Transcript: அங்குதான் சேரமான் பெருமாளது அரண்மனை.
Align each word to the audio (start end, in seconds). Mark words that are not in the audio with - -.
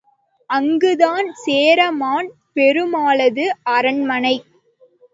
அங்குதான் 0.49 1.27
சேரமான் 1.43 2.27
பெருமாளது 2.53 3.45
அரண்மனை. 3.71 4.35